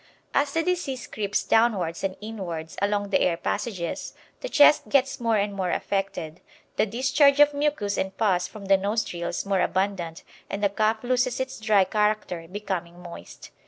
[0.33, 5.37] As the disease creeps downwards and inwards along the air passages, the chest gets more
[5.37, 6.41] and more affected,
[6.75, 11.39] the discharge of mucus and pus from the nostrils more abundant, and the cough loses
[11.39, 13.51] its dry character, becoming moist.